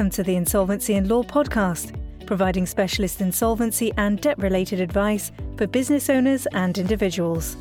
Welcome 0.00 0.12
to 0.12 0.22
the 0.22 0.36
Insolvency 0.36 0.94
and 0.94 1.10
Law 1.10 1.22
podcast, 1.22 1.94
providing 2.24 2.64
specialist 2.64 3.20
insolvency 3.20 3.92
and 3.98 4.18
debt 4.18 4.38
related 4.38 4.80
advice 4.80 5.30
for 5.58 5.66
business 5.66 6.08
owners 6.08 6.46
and 6.54 6.78
individuals. 6.78 7.54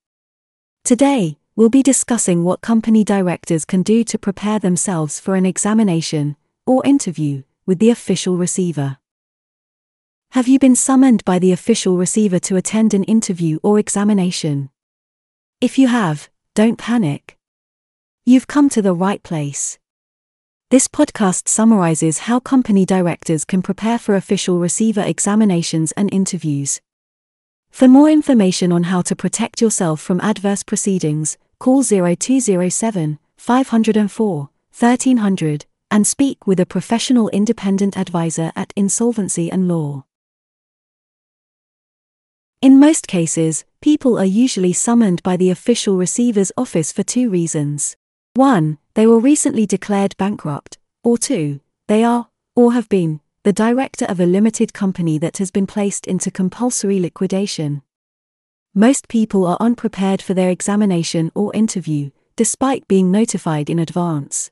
Today, 0.84 1.38
we'll 1.56 1.70
be 1.70 1.84
discussing 1.84 2.44
what 2.44 2.62
company 2.62 3.04
directors 3.04 3.66
can 3.66 3.84
do 3.84 4.04
to 4.06 4.18
prepare 4.18 4.58
themselves 4.58 5.20
for 5.20 5.36
an 5.36 5.46
examination 5.46 6.38
or 6.66 6.84
interview 6.84 7.44
with 7.68 7.78
the 7.78 7.92
official 7.92 8.38
receiver. 8.38 8.98
Have 10.32 10.48
you 10.48 10.58
been 10.58 10.76
summoned 10.76 11.24
by 11.24 11.38
the 11.38 11.52
official 11.52 11.98
receiver 11.98 12.40
to 12.40 12.56
attend 12.56 12.96
an 12.96 13.04
interview 13.04 13.60
or 13.62 13.78
examination? 13.78 14.72
If 15.62 15.78
you 15.78 15.88
have, 15.88 16.30
don't 16.56 16.80
panic. 16.80 17.38
You've 18.28 18.48
come 18.48 18.70
to 18.70 18.82
the 18.82 18.96
right 18.96 19.22
place. 19.22 19.78
This 20.72 20.88
podcast 20.88 21.48
summarizes 21.48 22.26
how 22.26 22.40
company 22.40 22.84
directors 22.84 23.46
can 23.46 23.62
prepare 23.62 24.00
for 24.00 24.16
official 24.16 24.58
receiver 24.58 25.02
examinations 25.02 25.92
and 25.92 26.12
interviews. 26.12 26.82
For 27.70 27.88
more 27.88 28.10
information 28.10 28.72
on 28.72 28.86
how 28.86 29.04
to 29.04 29.16
protect 29.16 29.62
yourself 29.62 30.02
from 30.02 30.20
adverse 30.22 30.64
proceedings, 30.64 31.38
call 31.60 31.84
0207 31.84 33.20
504 33.38 34.50
1300 34.80 35.66
and 35.92 36.08
speak 36.08 36.48
with 36.48 36.60
a 36.60 36.66
professional 36.66 37.30
independent 37.30 37.96
advisor 37.96 38.52
at 38.56 38.74
Insolvency 38.76 39.52
and 39.52 39.68
Law. 39.68 40.06
In 42.60 42.80
most 42.80 43.08
cases, 43.08 43.66
people 43.82 44.18
are 44.18 44.26
usually 44.26 44.74
summoned 44.74 45.22
by 45.22 45.38
the 45.38 45.52
official 45.52 45.96
receiver's 45.96 46.52
office 46.58 46.92
for 46.92 47.04
two 47.04 47.30
reasons. 47.30 47.96
1. 48.36 48.78
They 48.96 49.08
were 49.08 49.20
recently 49.20 49.66
declared 49.66 50.18
bankrupt, 50.18 50.78
or 51.06 51.18
2. 51.18 51.62
They 51.88 52.04
are, 52.04 52.28
or 52.54 52.74
have 52.74 52.90
been, 52.90 53.22
the 53.44 53.54
director 53.54 54.04
of 54.06 54.20
a 54.20 54.26
limited 54.26 54.74
company 54.74 55.18
that 55.20 55.38
has 55.38 55.52
been 55.52 55.66
placed 55.66 56.06
into 56.06 56.30
compulsory 56.30 57.00
liquidation. 57.00 57.82
Most 58.74 59.08
people 59.08 59.48
are 59.48 59.56
unprepared 59.62 60.22
for 60.22 60.34
their 60.34 60.50
examination 60.50 61.32
or 61.34 61.56
interview, 61.56 62.12
despite 62.36 62.90
being 62.90 63.10
notified 63.10 63.70
in 63.70 63.80
advance. 63.80 64.52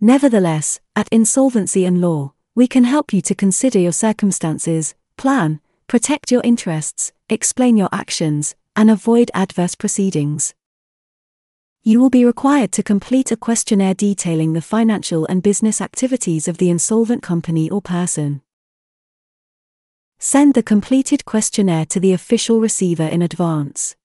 Nevertheless, 0.00 0.78
at 0.94 1.08
Insolvency 1.10 1.84
and 1.84 2.00
Law, 2.00 2.34
we 2.54 2.68
can 2.68 2.84
help 2.84 3.12
you 3.12 3.20
to 3.22 3.34
consider 3.34 3.80
your 3.80 3.90
circumstances, 3.90 4.94
plan, 5.16 5.60
protect 5.88 6.30
your 6.30 6.42
interests, 6.44 7.12
explain 7.28 7.76
your 7.76 7.88
actions, 7.90 8.54
and 8.76 8.88
avoid 8.88 9.32
adverse 9.34 9.74
proceedings. 9.74 10.54
You 11.86 12.00
will 12.00 12.08
be 12.08 12.24
required 12.24 12.72
to 12.72 12.82
complete 12.82 13.30
a 13.30 13.36
questionnaire 13.36 13.92
detailing 13.92 14.54
the 14.54 14.62
financial 14.62 15.26
and 15.26 15.42
business 15.42 15.82
activities 15.82 16.48
of 16.48 16.56
the 16.56 16.70
insolvent 16.70 17.22
company 17.22 17.68
or 17.68 17.82
person. 17.82 18.40
Send 20.18 20.54
the 20.54 20.62
completed 20.62 21.26
questionnaire 21.26 21.84
to 21.84 22.00
the 22.00 22.14
official 22.14 22.58
receiver 22.58 23.02
in 23.02 23.20
advance. 23.20 23.96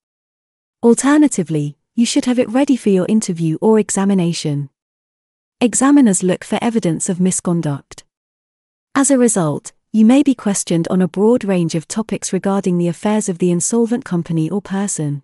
Alternatively, 0.83 1.77
you 1.95 2.05
should 2.05 2.25
have 2.25 2.37
it 2.37 2.49
ready 2.49 2.75
for 2.75 2.89
your 2.89 3.05
interview 3.07 3.57
or 3.61 3.79
examination. 3.79 4.69
Examiners 5.61 6.21
look 6.21 6.43
for 6.43 6.59
evidence 6.61 7.07
of 7.07 7.21
misconduct. 7.21 8.03
As 8.93 9.09
a 9.09 9.17
result, 9.17 9.71
you 9.93 10.03
may 10.03 10.21
be 10.21 10.35
questioned 10.35 10.89
on 10.89 11.01
a 11.01 11.07
broad 11.07 11.45
range 11.45 11.75
of 11.75 11.87
topics 11.87 12.33
regarding 12.33 12.77
the 12.77 12.89
affairs 12.89 13.29
of 13.29 13.37
the 13.37 13.51
insolvent 13.51 14.03
company 14.03 14.49
or 14.49 14.61
person. 14.61 15.23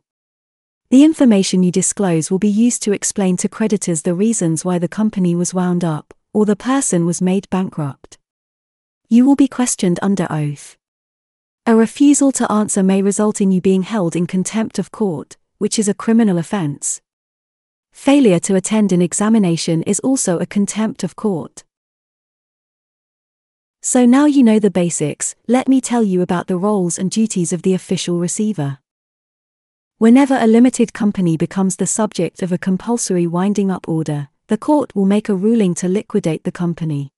The 0.95 1.03
information 1.03 1.61
you 1.61 1.73
disclose 1.73 2.31
will 2.31 2.39
be 2.39 2.47
used 2.47 2.81
to 2.83 2.93
explain 2.93 3.35
to 3.43 3.49
creditors 3.49 4.03
the 4.03 4.13
reasons 4.13 4.63
why 4.63 4.79
the 4.79 4.87
company 4.87 5.35
was 5.35 5.53
wound 5.53 5.83
up, 5.83 6.13
or 6.31 6.45
the 6.45 6.55
person 6.55 7.05
was 7.05 7.21
made 7.21 7.49
bankrupt. 7.49 8.17
You 9.09 9.25
will 9.25 9.35
be 9.35 9.49
questioned 9.49 9.99
under 10.01 10.25
oath. 10.29 10.77
A 11.65 11.75
refusal 11.75 12.31
to 12.31 12.49
answer 12.49 12.81
may 12.81 13.01
result 13.01 13.41
in 13.41 13.51
you 13.51 13.59
being 13.59 13.83
held 13.83 14.15
in 14.15 14.25
contempt 14.25 14.79
of 14.79 14.93
court, 14.93 15.35
which 15.57 15.77
is 15.77 15.89
a 15.89 15.93
criminal 15.93 16.37
offense. 16.37 17.01
Failure 17.91 18.39
to 18.39 18.55
attend 18.55 18.93
an 18.93 19.01
examination 19.01 19.83
is 19.83 19.99
also 19.99 20.37
a 20.39 20.45
contempt 20.45 21.03
of 21.03 21.17
court. 21.17 21.65
So 23.81 24.05
now 24.05 24.27
you 24.27 24.43
know 24.43 24.59
the 24.59 24.71
basics, 24.71 25.35
let 25.45 25.67
me 25.67 25.81
tell 25.81 26.03
you 26.03 26.21
about 26.21 26.47
the 26.47 26.55
roles 26.55 26.97
and 26.97 27.11
duties 27.11 27.51
of 27.51 27.63
the 27.63 27.73
official 27.73 28.17
receiver. 28.17 28.79
Whenever 29.97 30.37
a 30.37 30.45
limited 30.45 30.91
company 30.91 31.37
becomes 31.37 31.77
the 31.77 31.87
subject 31.87 32.41
of 32.41 32.51
a 32.51 32.57
compulsory 32.57 33.25
winding 33.25 33.71
up 33.71 33.87
order, 33.87 34.27
the 34.47 34.57
court 34.57 34.93
will 34.93 35.05
make 35.05 35.29
a 35.29 35.35
ruling 35.35 35.73
to 35.73 35.87
liquidate 35.87 36.43
the 36.43 36.51
company. 36.51 37.13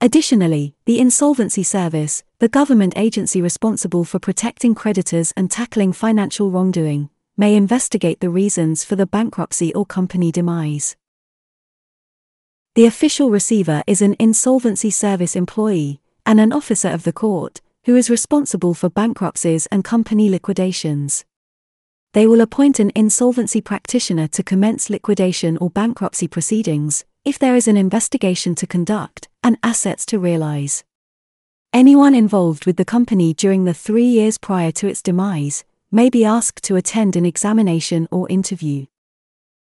Additionally, 0.00 0.76
the 0.84 1.00
Insolvency 1.00 1.64
Service, 1.64 2.22
the 2.38 2.48
government 2.48 2.92
agency 2.96 3.42
responsible 3.42 4.04
for 4.04 4.20
protecting 4.20 4.76
creditors 4.76 5.32
and 5.36 5.50
tackling 5.50 5.92
financial 5.92 6.52
wrongdoing, 6.52 7.10
may 7.36 7.56
investigate 7.56 8.20
the 8.20 8.30
reasons 8.30 8.84
for 8.84 8.94
the 8.94 9.04
bankruptcy 9.04 9.74
or 9.74 9.84
company 9.84 10.30
demise. 10.30 10.94
The 12.76 12.86
official 12.86 13.28
receiver 13.28 13.82
is 13.88 14.00
an 14.02 14.14
Insolvency 14.20 14.90
Service 14.90 15.34
employee 15.34 16.00
and 16.24 16.38
an 16.38 16.52
officer 16.52 16.90
of 16.90 17.02
the 17.02 17.12
court 17.12 17.60
who 17.86 17.96
is 17.96 18.08
responsible 18.08 18.74
for 18.74 18.88
bankruptcies 18.88 19.66
and 19.66 19.82
company 19.82 20.28
liquidations 20.28 21.24
they 22.12 22.26
will 22.26 22.40
appoint 22.40 22.80
an 22.80 22.90
insolvency 22.94 23.60
practitioner 23.60 24.26
to 24.28 24.42
commence 24.42 24.88
liquidation 24.88 25.56
or 25.58 25.70
bankruptcy 25.70 26.26
proceedings, 26.26 27.04
if 27.24 27.38
there 27.38 27.54
is 27.54 27.68
an 27.68 27.76
investigation 27.76 28.54
to 28.54 28.66
conduct, 28.66 29.28
and 29.42 29.58
assets 29.62 30.06
to 30.06 30.18
realize. 30.18 30.84
Anyone 31.72 32.14
involved 32.14 32.64
with 32.64 32.76
the 32.76 32.84
company 32.84 33.34
during 33.34 33.64
the 33.64 33.74
three 33.74 34.06
years 34.06 34.38
prior 34.38 34.72
to 34.72 34.88
its 34.88 35.02
demise 35.02 35.64
may 35.90 36.08
be 36.08 36.24
asked 36.24 36.64
to 36.64 36.76
attend 36.76 37.14
an 37.16 37.26
examination 37.26 38.08
or 38.10 38.28
interview. 38.30 38.86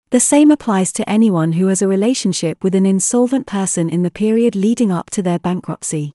The 0.10 0.20
same 0.20 0.52
applies 0.52 0.92
to 0.94 1.10
anyone 1.10 1.54
who 1.54 1.68
has 1.68 1.82
a 1.82 1.88
relationship 1.88 2.64
with 2.64 2.76
an 2.76 2.86
insolvent 2.86 3.48
person 3.48 3.90
in 3.90 4.04
the 4.04 4.12
period 4.12 4.56
leading 4.56 4.92
up 4.92 5.10
to 5.12 5.22
their 5.22 5.40
bankruptcy. 5.40 6.14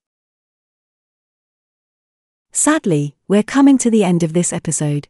Sadly, 2.52 3.16
we're 3.26 3.42
coming 3.42 3.78
to 3.78 3.90
the 3.90 4.04
end 4.04 4.22
of 4.22 4.34
this 4.34 4.52
episode. 4.52 5.08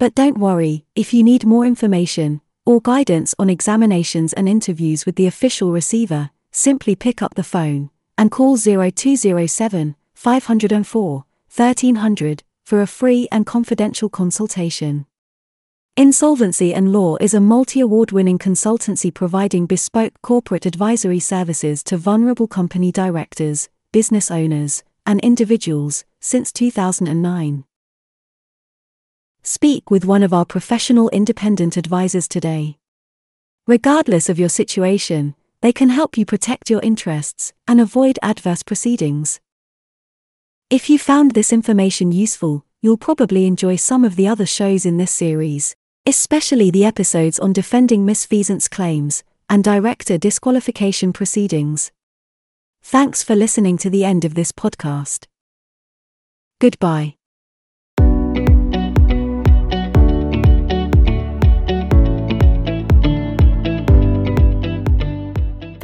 But 0.00 0.14
don't 0.14 0.38
worry, 0.38 0.86
if 0.96 1.12
you 1.12 1.22
need 1.22 1.44
more 1.44 1.66
information, 1.66 2.40
or 2.64 2.80
guidance 2.80 3.34
on 3.38 3.50
examinations 3.50 4.32
and 4.32 4.48
interviews 4.48 5.04
with 5.04 5.16
the 5.16 5.26
official 5.26 5.72
receiver, 5.72 6.30
simply 6.50 6.96
pick 6.96 7.20
up 7.20 7.34
the 7.34 7.44
phone 7.44 7.90
and 8.16 8.30
call 8.30 8.56
0207 8.56 9.96
504 10.14 11.24
1300 11.54 12.42
for 12.64 12.80
a 12.80 12.86
free 12.86 13.28
and 13.30 13.44
confidential 13.44 14.08
consultation. 14.08 15.04
Insolvency 15.98 16.72
and 16.72 16.94
Law 16.94 17.16
is 17.20 17.34
a 17.34 17.40
multi 17.40 17.80
award 17.80 18.10
winning 18.10 18.38
consultancy 18.38 19.12
providing 19.12 19.66
bespoke 19.66 20.14
corporate 20.22 20.64
advisory 20.64 21.20
services 21.20 21.82
to 21.82 21.98
vulnerable 21.98 22.48
company 22.48 22.90
directors, 22.90 23.68
business 23.92 24.30
owners, 24.30 24.82
and 25.04 25.20
individuals 25.20 26.06
since 26.20 26.50
2009. 26.52 27.64
Speak 29.42 29.90
with 29.90 30.04
one 30.04 30.22
of 30.22 30.34
our 30.34 30.44
professional 30.44 31.08
independent 31.10 31.76
advisors 31.76 32.28
today. 32.28 32.76
Regardless 33.66 34.28
of 34.28 34.38
your 34.38 34.50
situation, 34.50 35.34
they 35.62 35.72
can 35.72 35.88
help 35.88 36.18
you 36.18 36.26
protect 36.26 36.68
your 36.68 36.80
interests 36.82 37.52
and 37.66 37.80
avoid 37.80 38.18
adverse 38.22 38.62
proceedings. 38.62 39.40
If 40.68 40.90
you 40.90 40.98
found 40.98 41.32
this 41.32 41.52
information 41.52 42.12
useful, 42.12 42.64
you'll 42.82 42.96
probably 42.96 43.46
enjoy 43.46 43.76
some 43.76 44.04
of 44.04 44.16
the 44.16 44.28
other 44.28 44.46
shows 44.46 44.84
in 44.84 44.98
this 44.98 45.10
series, 45.10 45.74
especially 46.06 46.70
the 46.70 46.84
episodes 46.84 47.38
on 47.38 47.52
defending 47.52 48.06
misfeasance 48.06 48.70
claims 48.70 49.22
and 49.48 49.64
director 49.64 50.16
disqualification 50.16 51.12
proceedings. 51.12 51.90
Thanks 52.82 53.22
for 53.22 53.34
listening 53.34 53.78
to 53.78 53.90
the 53.90 54.04
end 54.04 54.24
of 54.24 54.34
this 54.34 54.52
podcast. 54.52 55.26
Goodbye. 56.58 57.16